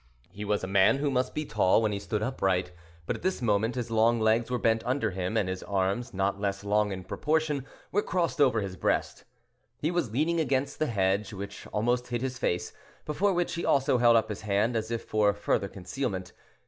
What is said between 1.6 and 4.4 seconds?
when he stood upright, but at this moment his long